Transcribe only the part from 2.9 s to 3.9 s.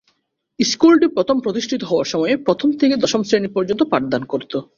দশম শ্রেণী পর্যন্ত